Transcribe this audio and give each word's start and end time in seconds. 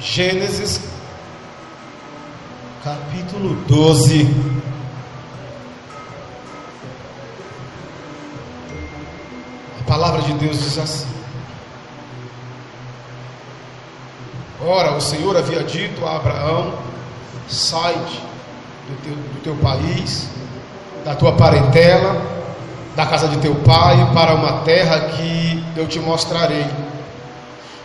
Gênesis, 0.00 0.80
capítulo 2.82 3.54
12. 3.66 4.28
A 9.80 9.84
palavra 9.86 10.22
de 10.22 10.32
Deus 10.34 10.58
diz 10.58 10.78
assim: 10.78 11.06
Ora, 14.60 14.96
o 14.96 15.00
Senhor 15.00 15.36
havia 15.36 15.62
dito 15.62 16.04
a 16.04 16.16
Abraão: 16.16 16.74
sai 17.48 17.94
do 17.94 19.02
teu, 19.02 19.14
do 19.14 19.42
teu 19.44 19.56
país, 19.56 20.28
da 21.04 21.14
tua 21.14 21.32
parentela, 21.32 22.20
da 22.96 23.06
casa 23.06 23.28
de 23.28 23.38
teu 23.38 23.54
pai, 23.56 24.12
para 24.12 24.34
uma 24.34 24.64
terra 24.64 25.00
que 25.10 25.64
eu 25.76 25.86
te 25.86 26.00
mostrarei. 26.00 26.66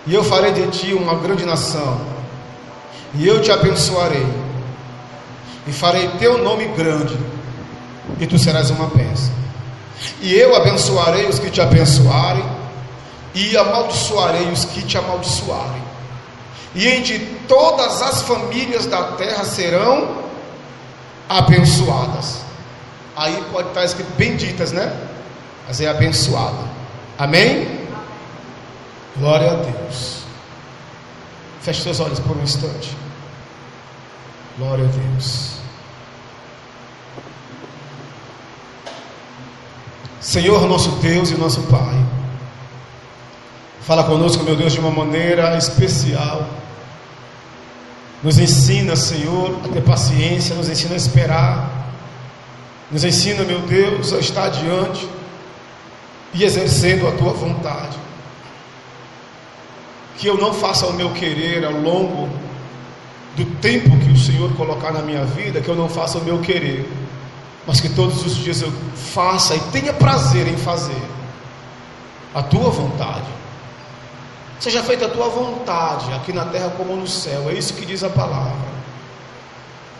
E 0.08 0.14
eu 0.14 0.24
farei 0.24 0.52
de 0.52 0.68
ti 0.68 0.94
uma 0.94 1.16
grande 1.16 1.46
nação, 1.46 2.00
e 3.14 3.28
eu 3.28 3.42
te 3.42 3.52
abençoarei, 3.52 4.26
e 5.68 5.71
farei 5.71 6.07
teu 6.20 6.38
nome 6.38 6.66
grande, 6.70 7.18
e 8.20 8.26
tu 8.26 8.40
serás 8.40 8.70
uma 8.70 8.88
bênção. 8.88 9.34
E 10.21 10.34
eu 10.34 10.56
abençoarei 10.56 11.28
os 11.28 11.40
que 11.40 11.50
te 11.50 11.62
abençoarem, 11.62 12.46
e 13.36 13.56
amaldiçoarei 13.56 14.50
os 14.52 14.66
que 14.66 14.82
te 14.82 14.98
amaldiçoarem. 14.98 15.84
E 16.76 16.88
entre 16.88 17.20
todas 17.48 18.02
as 18.02 18.21
famílias 18.21 18.86
da 18.86 19.04
terra 19.14 19.43
serão 19.43 20.18
abençoadas. 21.28 22.42
Aí 23.16 23.43
pode 23.52 23.70
estar 23.70 23.84
escrito 23.84 24.12
benditas, 24.16 24.71
né? 24.71 24.96
Mas 25.68 25.82
é 25.82 25.88
abençoada. 25.88 26.57
Amém? 27.18 27.79
Glória 29.19 29.51
a 29.51 29.55
Deus. 29.55 30.23
Feche 31.61 31.82
seus 31.82 32.00
olhos 32.00 32.19
por 32.19 32.38
um 32.38 32.41
instante. 32.41 32.95
Glória 34.58 34.86
a 34.86 34.88
Deus. 34.88 35.56
Senhor, 40.22 40.66
nosso 40.67 40.92
Deus 41.02 41.31
e 41.31 41.36
nosso 41.36 41.61
Pai. 41.64 42.02
Fala 43.81 44.06
conosco, 44.06 44.44
meu 44.44 44.56
Deus, 44.56 44.72
de 44.72 44.80
uma 44.80 44.92
maneira 44.92 45.58
especial. 45.58 46.48
Nos 48.23 48.39
ensina, 48.39 48.95
Senhor, 48.95 49.59
a 49.66 49.67
ter 49.67 49.81
paciência, 49.81 50.56
nos 50.56 50.70
ensina 50.70 50.94
a 50.94 50.98
esperar. 50.98 51.70
Nos 52.89 53.04
ensina, 53.04 53.44
meu 53.44 53.59
Deus, 53.64 54.14
a 54.14 54.20
estar 54.20 54.48
diante 54.48 55.09
e 56.33 56.45
exercendo 56.45 57.06
a 57.06 57.11
tua 57.11 57.33
vontade 57.33 58.09
que 60.20 60.28
eu 60.28 60.38
não 60.38 60.53
faça 60.53 60.86
o 60.86 60.94
meu 60.94 61.12
querer 61.12 61.64
ao 61.64 61.72
longo 61.72 62.28
do 63.38 63.45
tempo 63.62 63.98
que 64.00 64.12
o 64.12 64.17
Senhor 64.17 64.53
colocar 64.56 64.92
na 64.92 65.02
minha 65.02 65.23
vida, 65.23 65.61
que 65.61 65.70
eu 65.70 65.76
não 65.76 65.88
faça 65.88 66.17
o 66.17 66.23
meu 66.23 66.39
querer, 66.39 66.92
mas 67.66 67.80
que 67.80 67.88
todos 67.88 68.26
os 68.26 68.36
dias 68.36 68.61
eu 68.61 68.72
faça 68.95 69.56
e 69.56 69.59
tenha 69.72 69.94
prazer 69.94 70.45
em 70.45 70.58
fazer 70.58 71.02
a 72.36 72.44
tua 72.44 72.70
vontade. 72.70 73.28
Seja 74.59 74.84
feita 74.84 75.06
a 75.06 75.09
tua 75.09 75.30
vontade, 75.30 76.11
aqui 76.14 76.33
na 76.33 76.44
terra 76.45 76.73
como 76.76 76.98
no 76.98 77.08
céu, 77.08 77.50
é 77.50 77.54
isso 77.54 77.73
que 77.73 77.86
diz 77.86 78.04
a 78.04 78.09
palavra. 78.09 78.80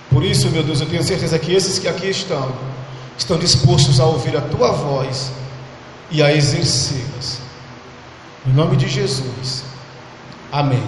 Por 0.10 0.22
isso, 0.26 0.50
meu 0.50 0.64
Deus, 0.64 0.82
eu 0.82 0.88
tenho 0.88 1.02
certeza 1.02 1.40
que 1.40 1.54
esses 1.54 1.80
que 1.80 1.88
aqui 1.88 2.10
estão, 2.10 2.52
estão 3.18 3.38
dispostos 3.38 4.02
a 4.02 4.06
ouvir 4.06 4.36
a 4.36 4.42
tua 4.42 4.74
voz 4.74 5.32
e 6.12 6.22
a 6.22 6.36
exercê-las. 6.36 7.40
Em 8.46 8.52
nome 8.52 8.76
de 8.76 8.90
Jesus. 8.90 9.69
Amém. 10.52 10.84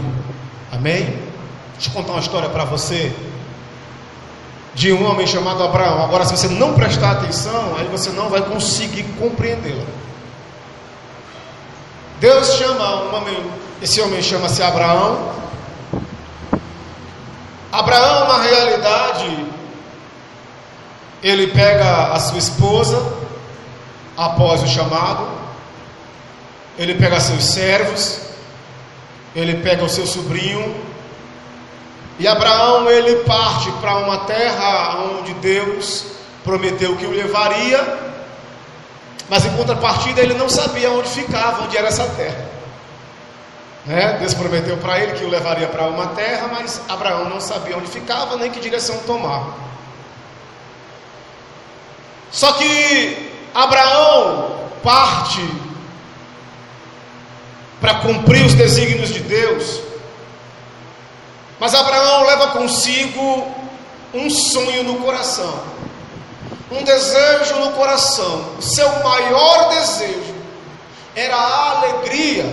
Amém? 0.72 1.20
Deixa 1.74 1.90
eu 1.90 1.94
contar 1.94 2.14
uma 2.14 2.22
história 2.22 2.50
para 2.50 2.64
você 2.64 3.14
de 4.74 4.92
um 4.92 5.06
homem 5.10 5.28
chamado 5.28 5.64
Abraão. 5.64 6.04
Agora, 6.04 6.26
se 6.26 6.36
você 6.36 6.48
não 6.48 6.74
prestar 6.74 7.12
atenção, 7.12 7.76
aí 7.78 7.86
você 7.88 8.10
não 8.12 8.30
vai 8.30 8.42
conseguir 8.42 9.04
compreendê-la. 9.20 9.86
Deus 12.20 12.54
chama 12.54 13.04
um 13.04 13.16
homem, 13.16 13.52
esse 13.82 14.00
homem 14.02 14.22
chama-se 14.22 14.62
Abraão. 14.64 15.34
Abraão, 17.72 18.28
na 18.28 18.44
realidade, 18.44 19.46
ele 21.24 21.48
pega 21.48 22.14
a 22.14 22.20
sua 22.20 22.38
esposa 22.38 23.04
após 24.18 24.62
o 24.62 24.68
chamado, 24.68 25.28
ele 26.78 26.96
pega 26.96 27.20
seus 27.20 27.44
servos, 27.44 28.31
ele 29.36 29.62
pega 29.62 29.84
o 29.84 29.90
seu 29.90 30.06
sobrinho 30.06 30.76
e 32.20 32.28
Abraão 32.28 32.90
ele 32.90 33.24
parte 33.24 33.72
para 33.82 33.98
uma 33.98 34.20
terra 34.20 35.00
onde 35.18 35.34
Deus 35.36 36.06
prometeu 36.44 36.96
que 36.96 37.06
o 37.06 37.12
levaria, 37.12 38.12
mas 39.30 39.46
em 39.46 39.56
contrapartida 39.56 40.22
ele 40.22 40.34
não 40.34 40.50
sabia 40.50 40.92
onde 40.92 41.10
ficava, 41.10 41.64
onde 41.64 41.78
era 41.78 41.88
essa 41.88 42.06
terra. 42.10 42.46
Né? 43.86 44.18
Deus 44.20 44.34
prometeu 44.34 44.78
para 44.78 45.00
ele 45.00 45.14
que 45.14 45.26
o 45.26 45.30
levaria 45.30 45.68
para 45.68 45.88
uma 45.88 46.08
terra, 46.08 46.48
mas 46.52 46.82
Abraão 46.88 47.28
não 47.28 47.40
sabia 47.40 47.78
onde 47.78 47.88
ficava 47.88 48.38
nem 48.38 48.52
que 48.52 48.60
direção 48.60 48.98
tomar. 49.00 49.56
Só 52.32 52.52
que 52.54 53.32
Abraão 53.54 54.70
parte 54.84 55.42
para 57.82 57.96
cumprir 57.96 58.46
os 58.46 58.54
desígnios 58.54 59.10
de 59.10 59.20
Deus. 59.22 59.82
Mas 61.60 61.74
Abraão 61.74 62.26
leva 62.28 62.48
consigo 62.50 63.52
um 64.14 64.30
sonho 64.30 64.84
no 64.84 64.98
coração, 64.98 65.60
um 66.72 66.84
desejo 66.84 67.56
no 67.56 67.72
coração. 67.72 68.54
O 68.58 68.62
seu 68.62 68.90
maior 69.04 69.70
desejo 69.70 70.36
era 71.16 71.36
a 71.36 71.78
alegria, 71.78 72.46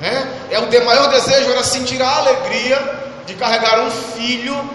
né? 0.00 0.32
É 0.50 0.58
o 0.58 0.86
maior 0.86 1.08
desejo 1.10 1.50
era 1.50 1.64
sentir 1.64 2.00
a 2.00 2.16
alegria 2.16 3.00
de 3.26 3.34
carregar 3.34 3.80
um 3.80 3.90
filho 3.90 4.70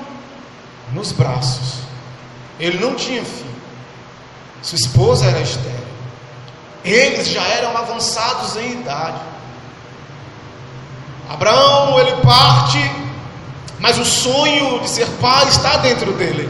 nos 0.94 1.12
braços. 1.12 1.76
Ele 2.60 2.78
não 2.80 2.96
tinha 2.96 3.24
filho, 3.24 3.56
sua 4.62 4.78
esposa 4.78 5.26
era 5.26 5.42
estéril. 5.42 5.86
Eles 6.84 7.28
já 7.28 7.44
eram 7.48 7.76
avançados 7.76 8.56
em 8.56 8.74
idade. 8.74 9.35
Abraão, 11.30 12.00
ele 12.00 12.22
parte, 12.22 12.80
mas 13.80 13.98
o 13.98 14.06
sonho 14.06 14.80
de 14.80 14.90
ser 14.90 15.08
pai 15.20 15.48
está 15.48 15.78
dentro 15.78 16.14
dele. 16.14 16.48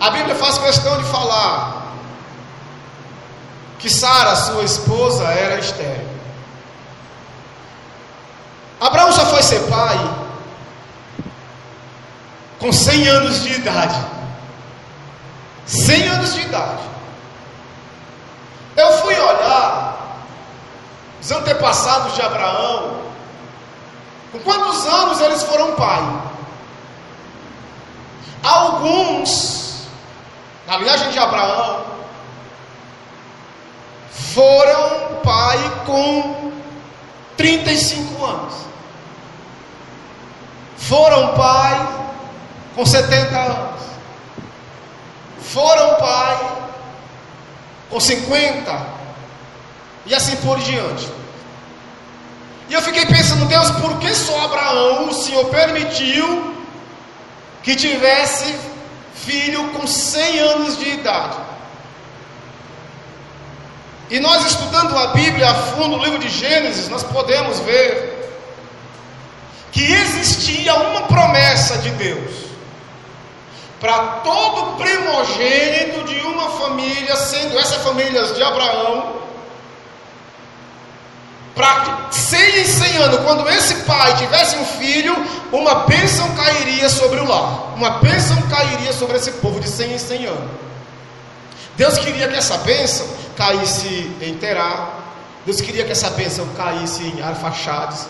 A 0.00 0.10
Bíblia 0.10 0.34
faz 0.34 0.58
questão 0.58 0.98
de 0.98 1.04
falar 1.04 1.82
que 3.78 3.88
Sara, 3.88 4.34
sua 4.36 4.64
esposa, 4.64 5.24
era 5.24 5.58
estéril. 5.58 6.08
Abraão 8.80 9.12
só 9.12 9.26
foi 9.26 9.42
ser 9.42 9.60
pai 9.68 9.98
com 12.58 12.72
100 12.72 13.08
anos 13.08 13.42
de 13.42 13.52
idade. 13.52 14.06
100 15.66 16.08
anos 16.08 16.34
de 16.34 16.40
idade. 16.40 16.82
Eu 18.76 18.98
fui 18.98 19.14
olhar 19.14 20.16
os 21.32 21.38
antepassados 21.38 22.14
de 22.14 22.22
Abraão, 22.22 23.00
com 24.30 24.38
quantos 24.40 24.86
anos 24.86 25.20
eles 25.20 25.42
foram 25.42 25.74
pai? 25.74 26.22
Alguns, 28.42 29.86
na 30.66 30.76
linhagem 30.76 31.10
de 31.10 31.18
Abraão, 31.18 31.84
foram 34.10 35.16
pai 35.22 35.58
com 35.86 36.52
35 37.36 38.24
anos. 38.24 38.54
Foram 40.76 41.34
pai 41.34 41.88
com 42.74 42.84
70 42.84 43.38
anos. 43.38 43.82
Foram 45.40 45.94
pai 45.96 46.56
com 47.90 48.00
50 48.00 48.86
e 50.06 50.14
assim 50.14 50.36
por 50.36 50.58
diante. 50.58 51.21
E 52.72 52.74
eu 52.74 52.80
fiquei 52.80 53.04
pensando, 53.04 53.44
Deus, 53.44 53.70
por 53.72 53.98
que 53.98 54.14
só 54.14 54.46
Abraão 54.46 55.10
o 55.10 55.12
Senhor 55.12 55.44
permitiu 55.50 56.54
que 57.62 57.76
tivesse 57.76 58.58
filho 59.14 59.68
com 59.72 59.86
100 59.86 60.38
anos 60.38 60.78
de 60.78 60.88
idade? 60.88 61.36
E 64.08 64.18
nós 64.18 64.46
estudando 64.46 64.96
a 64.96 65.08
Bíblia 65.08 65.50
a 65.50 65.54
fundo, 65.54 65.98
o 65.98 66.02
livro 66.02 66.18
de 66.18 66.30
Gênesis, 66.30 66.88
nós 66.88 67.02
podemos 67.02 67.58
ver 67.58 68.32
que 69.70 69.92
existia 69.92 70.74
uma 70.74 71.02
promessa 71.02 71.76
de 71.76 71.90
Deus 71.90 72.32
para 73.80 73.98
todo 74.24 74.78
primogênito 74.78 76.04
de 76.04 76.18
uma 76.20 76.48
família, 76.52 77.16
sendo 77.16 77.58
essa 77.58 77.80
família 77.80 78.32
de 78.32 78.42
Abraão, 78.42 79.20
para 81.54 82.08
100 82.10 82.60
em 82.60 82.64
100 82.64 82.96
anos, 82.96 83.20
quando 83.20 83.48
esse 83.50 83.74
pai 83.76 84.16
tivesse 84.16 84.56
um 84.56 84.64
filho, 84.64 85.14
uma 85.52 85.86
bênção 85.86 86.28
cairia 86.34 86.88
sobre 86.88 87.20
o 87.20 87.28
lar, 87.28 87.74
uma 87.76 87.90
bênção 87.98 88.40
cairia 88.42 88.92
sobre 88.92 89.16
esse 89.16 89.32
povo 89.32 89.60
de 89.60 89.68
100 89.68 89.92
em 89.92 89.98
100 89.98 90.26
anos. 90.26 90.50
Deus 91.76 91.98
queria 91.98 92.28
que 92.28 92.36
essa 92.36 92.58
bênção 92.58 93.06
caísse 93.36 94.10
em 94.20 94.34
Terá, 94.34 94.90
Deus 95.44 95.60
queria 95.60 95.84
que 95.84 95.92
essa 95.92 96.10
bênção 96.10 96.46
caísse 96.56 97.02
em 97.02 97.20
Arfaxades, 97.20 98.06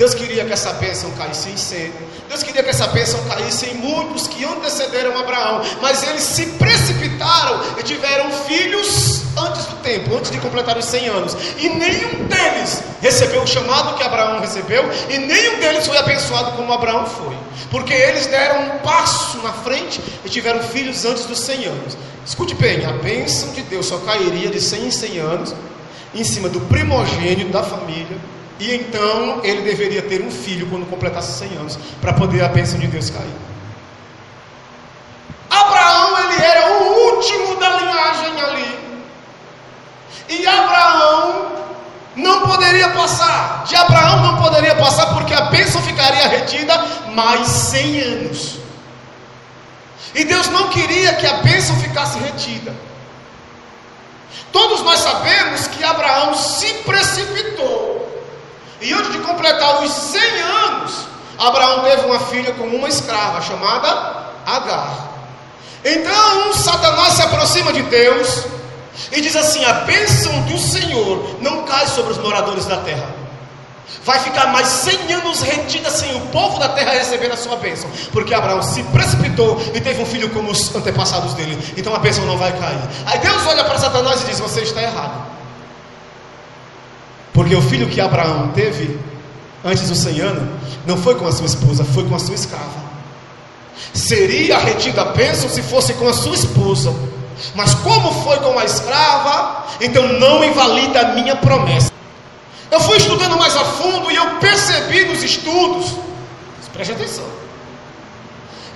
Deus 0.00 0.14
queria 0.14 0.46
que 0.46 0.52
essa 0.54 0.72
bênção 0.72 1.10
caísse 1.10 1.50
em 1.50 1.58
Sem. 1.58 1.92
Deus 2.26 2.42
queria 2.42 2.62
que 2.62 2.70
essa 2.70 2.86
bênção 2.86 3.22
caísse 3.24 3.66
em 3.66 3.74
muitos 3.74 4.26
que 4.26 4.42
antecederam 4.46 5.18
Abraão. 5.18 5.60
Mas 5.82 6.02
eles 6.02 6.22
se 6.22 6.46
precipitaram 6.46 7.60
e 7.78 7.82
tiveram 7.82 8.30
filhos 8.46 9.20
antes 9.36 9.49
tempo, 9.90 10.14
antes 10.14 10.30
de 10.30 10.38
completar 10.38 10.76
os 10.76 10.84
100 10.84 11.08
anos. 11.08 11.36
E 11.58 11.68
nenhum 11.68 12.24
deles 12.26 12.82
recebeu 13.00 13.42
o 13.42 13.46
chamado 13.46 13.96
que 13.96 14.02
Abraão 14.02 14.40
recebeu. 14.40 14.88
E 15.08 15.18
nenhum 15.18 15.58
deles 15.58 15.86
foi 15.86 15.96
abençoado 15.96 16.52
como 16.52 16.72
Abraão 16.72 17.06
foi. 17.06 17.36
Porque 17.70 17.92
eles 17.92 18.26
deram 18.26 18.62
um 18.62 18.78
passo 18.78 19.38
na 19.38 19.52
frente 19.52 20.00
e 20.24 20.28
tiveram 20.28 20.62
filhos 20.62 21.04
antes 21.04 21.24
dos 21.24 21.40
100 21.40 21.64
anos. 21.66 21.96
Escute 22.24 22.54
bem: 22.54 22.84
a 22.84 22.92
bênção 22.92 23.52
de 23.52 23.62
Deus 23.62 23.86
só 23.86 23.98
cairia 23.98 24.48
de 24.48 24.60
100 24.60 24.86
em 24.86 24.90
100 24.90 25.18
anos 25.18 25.54
em 26.12 26.24
cima 26.24 26.48
do 26.48 26.60
primogênito 26.62 27.52
da 27.52 27.62
família 27.62 28.18
e 28.60 28.74
então 28.74 29.40
ele 29.42 29.62
deveria 29.62 30.02
ter 30.02 30.20
um 30.20 30.30
filho 30.30 30.66
quando 30.68 30.84
completasse 30.86 31.38
100 31.38 31.56
anos, 31.56 31.78
para 32.00 32.12
poder 32.12 32.44
a 32.44 32.48
bênção 32.48 32.78
de 32.78 32.86
Deus 32.86 33.08
cair. 33.08 33.24
Abraão, 35.48 36.18
ele 36.18 36.42
era 36.42 36.70
o 36.70 37.14
último 37.14 37.56
da 37.56 37.70
linhagem 37.70 38.40
ali. 38.40 38.78
E 40.28 40.46
Abraão 40.46 41.52
não 42.14 42.42
poderia 42.70 42.88
passar. 42.90 43.64
De 43.64 43.74
Abraão 43.74 44.22
não 44.22 44.42
poderia 44.42 44.76
passar 44.76 45.06
porque 45.06 45.34
a 45.34 45.42
bênção 45.42 45.82
ficaria 45.82 46.28
retida 46.28 46.78
mais 47.08 47.46
100 47.48 48.00
anos. 48.00 48.58
E 50.14 50.24
Deus 50.24 50.48
não 50.48 50.68
queria 50.68 51.14
que 51.14 51.26
a 51.26 51.34
bênção 51.34 51.76
ficasse 51.80 52.18
retida. 52.18 52.72
Todos 54.52 54.82
nós 54.82 55.00
sabemos 55.00 55.66
que 55.68 55.82
Abraão 55.82 56.34
se 56.34 56.72
precipitou 56.84 58.08
e 58.80 58.92
antes 58.92 59.12
de 59.12 59.18
completar 59.18 59.82
os 59.82 59.92
100 59.92 60.20
anos, 60.40 61.06
Abraão 61.38 61.82
teve 61.82 62.06
uma 62.06 62.20
filha 62.20 62.52
com 62.52 62.64
uma 62.64 62.88
escrava 62.88 63.42
chamada 63.42 63.88
Agar. 64.46 65.10
Então 65.84 66.52
Satanás 66.54 67.14
se 67.14 67.22
aproxima 67.22 67.72
de 67.72 67.82
Deus 67.82 68.44
e 69.12 69.20
diz 69.20 69.34
assim: 69.36 69.64
A 69.64 69.72
bênção 69.72 70.42
do 70.42 70.58
Senhor 70.58 71.36
não 71.40 71.64
cai 71.64 71.86
sobre 71.86 72.12
os 72.12 72.18
moradores 72.18 72.66
da 72.66 72.78
terra. 72.78 73.20
Vai 74.04 74.18
ficar 74.20 74.46
mais 74.46 74.66
100 74.66 75.12
anos 75.12 75.42
retida 75.42 75.90
sem 75.90 76.14
o 76.16 76.20
povo 76.28 76.58
da 76.58 76.70
terra 76.70 76.92
receber 76.92 77.30
a 77.30 77.36
sua 77.36 77.56
bênção, 77.56 77.90
porque 78.12 78.32
Abraão 78.32 78.62
se 78.62 78.82
precipitou 78.84 79.60
e 79.74 79.80
teve 79.80 80.02
um 80.02 80.06
filho 80.06 80.30
como 80.30 80.50
os 80.50 80.74
antepassados 80.74 81.34
dele. 81.34 81.58
Então 81.76 81.94
a 81.94 81.98
bênção 81.98 82.24
não 82.24 82.38
vai 82.38 82.52
cair. 82.58 82.80
Aí 83.06 83.18
Deus 83.18 83.46
olha 83.46 83.64
para 83.64 83.78
Satanás 83.78 84.22
e 84.22 84.24
diz: 84.26 84.40
Você 84.40 84.60
está 84.62 84.82
errado. 84.82 85.30
Porque 87.32 87.54
o 87.54 87.62
filho 87.62 87.88
que 87.88 88.00
Abraão 88.00 88.48
teve 88.48 88.98
antes 89.64 89.88
dos 89.88 89.98
100 89.98 90.20
anos 90.20 90.48
não 90.86 90.96
foi 90.96 91.14
com 91.14 91.26
a 91.26 91.32
sua 91.32 91.46
esposa, 91.46 91.84
foi 91.84 92.08
com 92.08 92.14
a 92.14 92.18
sua 92.18 92.34
escrava. 92.34 92.90
Seria 93.92 94.58
retida 94.58 95.02
a 95.02 95.06
bênção 95.06 95.48
se 95.48 95.62
fosse 95.62 95.94
com 95.94 96.08
a 96.08 96.12
sua 96.12 96.34
esposa. 96.34 96.94
Mas 97.54 97.74
como 97.74 98.12
foi 98.22 98.38
com 98.38 98.58
a 98.58 98.64
escrava, 98.64 99.66
então 99.80 100.06
não 100.14 100.44
invalida 100.44 101.00
a 101.00 101.08
minha 101.14 101.36
promessa. 101.36 101.90
Eu 102.70 102.80
fui 102.80 102.96
estudando 102.98 103.36
mais 103.36 103.56
a 103.56 103.64
fundo 103.64 104.10
e 104.10 104.16
eu 104.16 104.36
percebi 104.36 105.04
nos 105.06 105.22
estudos, 105.22 105.96
preste 106.72 106.92
atenção, 106.92 107.24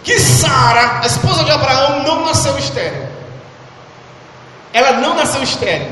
que 0.02 0.18
Sara, 0.18 1.00
a 1.02 1.06
esposa 1.06 1.44
de 1.44 1.50
Abraão, 1.50 2.02
não 2.02 2.26
nasceu 2.26 2.58
estéril. 2.58 3.08
Ela 4.72 4.92
não 4.98 5.14
nasceu 5.14 5.42
estéril. 5.42 5.88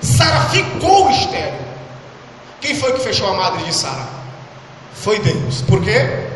Sara 0.00 0.40
ficou 0.50 1.10
estéril. 1.10 1.60
Quem 2.60 2.74
foi 2.74 2.92
que 2.94 3.00
fechou 3.00 3.28
a 3.28 3.34
madre 3.34 3.62
de 3.64 3.74
Sara? 3.74 4.06
Foi 4.94 5.18
Deus. 5.18 5.60
Por 5.62 5.82
quê? 5.82 6.28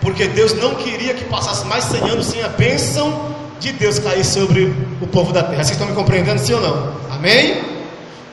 Porque 0.00 0.28
Deus 0.28 0.52
não 0.54 0.74
queria 0.74 1.14
que 1.14 1.24
passasse 1.24 1.64
mais 1.64 1.84
100 1.84 2.10
anos 2.10 2.26
sem 2.26 2.42
a 2.42 2.48
bênção 2.48 3.34
de 3.62 3.72
Deus 3.72 4.00
cair 4.00 4.24
sobre 4.24 4.74
o 5.00 5.06
povo 5.06 5.32
da 5.32 5.42
terra. 5.42 5.62
Vocês 5.62 5.70
estão 5.70 5.86
me 5.86 5.94
compreendendo, 5.94 6.40
sim 6.40 6.52
ou 6.52 6.60
não? 6.60 6.94
Amém? 7.12 7.62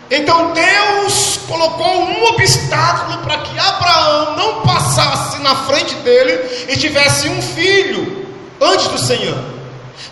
Então 0.09 0.53
Deus 0.53 1.39
colocou 1.47 2.01
um 2.01 2.25
obstáculo 2.29 3.19
para 3.19 3.37
que 3.37 3.59
Abraão 3.59 4.35
não 4.35 4.61
passasse 4.61 5.39
na 5.41 5.55
frente 5.55 5.93
dele 5.97 6.65
e 6.67 6.75
tivesse 6.75 7.29
um 7.29 7.39
filho 7.43 8.25
antes 8.59 8.87
do 8.87 8.97
100 8.97 9.27
anos. 9.27 9.45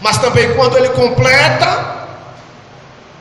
Mas 0.01 0.19
também 0.19 0.53
quando 0.53 0.77
ele 0.77 0.89
completa 0.89 1.97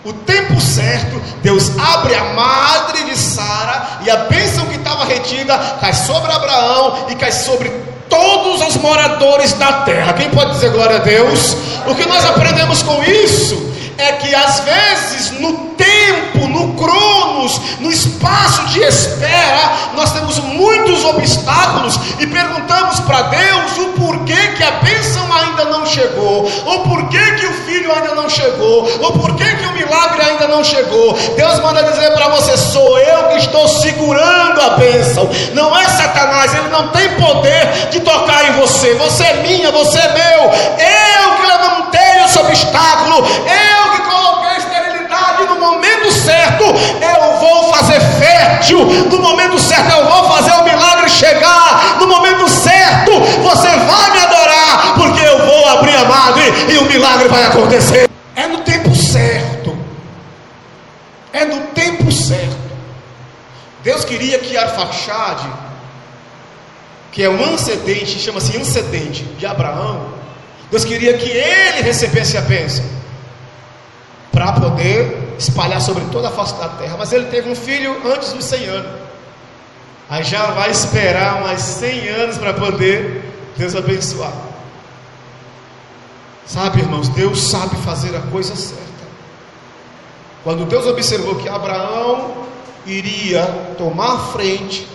o 0.05 0.13
tempo 0.13 0.61
certo, 0.61 1.19
Deus 1.43 1.71
abre 1.79 2.15
a 2.15 2.25
madre 2.25 3.05
de 3.05 3.17
Sara 3.17 4.01
e 4.05 4.11
a 4.11 4.17
bênção 4.17 4.67
que 4.67 4.77
estava 4.77 5.07
retida 5.07 5.57
cai 5.81 5.95
sobre 5.95 6.31
Abraão 6.31 7.07
e 7.09 7.15
cai 7.15 7.33
sobre 7.33 7.73
todos 8.09 8.67
os 8.69 8.77
moradores 8.77 9.53
da 9.55 9.73
terra. 9.85 10.13
Quem 10.13 10.31
pode 10.31 10.53
dizer 10.53 10.71
glória 10.71 10.97
a 10.97 11.01
Deus? 11.01 11.57
O 11.87 11.95
que 11.95 12.07
nós 12.09 12.25
aprendemos 12.25 12.83
com 12.83 13.03
isso 13.03 13.67
é 13.99 14.13
que 14.13 14.35
às 14.35 14.61
vezes 14.61 15.41
no 15.41 15.53
tempo, 15.77 16.47
no 16.49 16.75
cronos, 16.75 17.61
no 17.81 17.91
espaço 17.91 18.67
de 18.67 18.81
espera, 18.81 19.73
nós 19.95 20.13
temos 20.13 20.39
muitos 20.39 21.05
obstáculos 21.05 21.99
e 22.19 22.27
perguntamos 22.27 23.01
para 23.01 23.23
Deus 23.23 23.79
o 23.79 23.87
porquê 23.93 24.37
que 24.57 24.63
a 24.63 24.73
bênção 24.73 25.27
ainda 25.33 25.65
não 25.67 25.87
chegou, 25.87 26.45
o 26.45 26.81
porquê 26.81 27.33
que 27.39 27.47
o 27.47 27.53
filho 27.65 27.93
ainda 27.93 28.15
não 28.15 28.29
chegou, 28.29 28.85
o 28.85 29.13
porquê 29.13 29.45
que 29.45 29.67
o 29.67 29.73
milagre 29.73 30.23
ainda 30.23 30.49
não 30.49 30.63
chegou. 30.63 31.15
Deus 31.37 31.61
manda 31.61 31.83
dizer 31.85 32.13
para 32.13 32.29
você: 32.29 32.57
sou 32.57 32.99
eu 32.99 33.29
que 33.29 33.39
estou 33.39 33.67
segurando 33.69 34.61
a 34.61 34.71
bênção, 34.71 35.29
não 35.55 35.77
é 35.77 35.85
Satanás, 35.89 36.26
não 36.77 36.89
tem 36.89 37.09
poder 37.15 37.89
de 37.91 38.01
tocar 38.01 38.49
em 38.49 38.53
você, 38.61 38.95
você 38.95 39.25
é 39.25 39.35
minha, 39.43 39.71
você 39.71 39.99
é 39.99 40.13
meu, 40.13 40.43
eu 40.45 41.37
que 41.37 41.47
levantei 41.47 42.25
esse 42.25 42.39
obstáculo, 42.39 43.27
eu 43.27 43.77
certo. 46.27 46.65
Eu 46.65 47.39
vou 47.39 47.73
fazer 47.73 48.01
fértil, 48.19 48.85
no 48.85 49.19
momento 49.21 49.59
certo 49.59 49.91
eu 49.91 50.07
vou 50.07 50.25
fazer 50.31 50.53
o 50.53 50.65
milagre 50.65 51.09
chegar, 51.09 51.99
no 52.01 52.07
momento 52.07 52.49
certo 52.49 53.13
você 53.43 53.69
vai 53.69 54.11
me 54.11 54.19
adorar, 54.19 54.95
porque 54.95 55.25
eu 55.25 55.47
vou 55.47 55.69
abrir 55.69 55.97
a 55.97 56.05
madre 56.05 56.45
e 56.69 56.79
o 56.79 56.85
milagre 56.87 57.29
vai 57.29 57.45
acontecer. 57.45 58.09
É 58.35 58.47
no 58.47 58.59
tempo 58.59 58.95
certo, 58.95 59.77
é 61.33 61.45
no 61.45 61.61
tempo 61.69 62.11
certo. 62.11 62.57
Deus 63.83 64.05
queria 64.05 64.39
que 64.39 64.57
Arfaxade, 64.57 65.49
que 67.17 67.23
é 67.23 67.31
um 67.31 67.43
ancedente, 67.43 68.19
chama-se 68.19 68.55
ancedente 68.59 69.25
de 69.25 69.47
Abraão, 69.47 70.07
Deus 70.71 70.85
queria 70.85 71.17
que 71.17 71.31
ele 71.31 71.81
recebesse 71.81 72.37
a 72.37 72.43
bênção 72.43 72.85
para 74.31 74.53
poder 74.53 75.35
espalhar 75.39 75.81
sobre 75.81 76.05
toda 76.13 76.29
a 76.29 76.31
face 76.31 76.55
da 76.57 76.69
terra. 76.69 76.95
Mas 76.99 77.13
ele 77.13 77.25
teve 77.29 77.49
um 77.49 77.55
filho 77.55 78.07
antes 78.07 78.35
dos 78.35 78.45
100 78.45 78.67
anos. 78.67 79.01
Aí 80.11 80.25
já 80.25 80.51
vai 80.51 80.71
esperar 80.71 81.41
mais 81.41 81.63
100 81.63 82.09
anos 82.09 82.37
para 82.37 82.53
poder 82.53 83.25
Deus 83.57 83.75
abençoar. 83.75 84.35
Sabe, 86.45 86.81
irmãos, 86.81 87.09
Deus 87.09 87.45
sabe 87.45 87.77
fazer 87.77 88.15
a 88.15 88.21
coisa 88.31 88.55
certa. 88.55 88.85
Quando 90.45 90.67
Deus 90.67 90.87
observou 90.87 91.37
que 91.37 91.49
Abraão 91.49 92.45
iria 92.85 93.43
tomar 93.79 94.33
frente, 94.35 94.87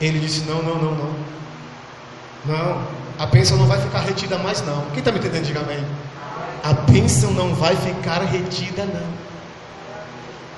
ele 0.00 0.20
disse: 0.20 0.42
Não, 0.42 0.62
não, 0.62 0.76
não, 0.76 0.94
não. 0.94 1.39
Não, 2.46 2.82
a 3.18 3.26
bênção 3.26 3.56
não 3.56 3.66
vai 3.66 3.80
ficar 3.80 4.00
retida 4.00 4.38
mais, 4.38 4.64
não. 4.64 4.82
Quem 4.90 5.00
está 5.00 5.12
me 5.12 5.18
entendendo? 5.18 5.44
Diga 5.44 5.60
amém. 5.60 5.84
A 6.62 6.72
bênção 6.72 7.32
não 7.32 7.54
vai 7.54 7.76
ficar 7.76 8.22
retida, 8.22 8.84
não. 8.86 9.20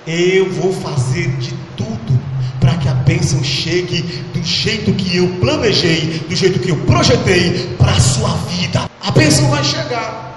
Eu 0.06 0.50
vou 0.52 0.72
fazer 0.72 1.28
de 1.36 1.52
tudo 1.76 2.20
para 2.60 2.74
que 2.76 2.88
a 2.88 2.94
bênção 2.94 3.42
chegue 3.42 4.02
do 4.32 4.42
jeito 4.42 4.92
que 4.94 5.16
eu 5.16 5.28
planejei, 5.40 6.24
do 6.28 6.36
jeito 6.36 6.60
que 6.60 6.70
eu 6.70 6.76
projetei 6.86 7.74
para 7.76 7.92
a 7.92 8.00
sua 8.00 8.30
vida. 8.48 8.88
A 9.00 9.10
bênção 9.10 9.50
vai 9.50 9.64
chegar. 9.64 10.32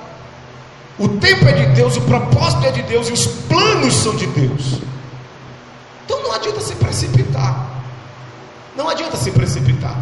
O 0.98 1.08
tempo 1.08 1.48
é 1.48 1.52
de 1.52 1.76
Deus, 1.76 1.98
o 1.98 2.02
propósito 2.02 2.66
é 2.66 2.72
de 2.72 2.82
Deus 2.84 3.10
e 3.10 3.14
os 3.14 3.28
planos 3.28 3.94
são 3.94 4.16
de 4.16 4.26
Deus. 4.28 4.80
Então 6.06 6.24
não 6.24 6.32
adianta 6.32 6.62
se 6.62 6.74
precipitar. 6.76 7.70
Não 8.76 8.90
adianta 8.90 9.18
se 9.18 9.30
precipitar. 9.32 9.96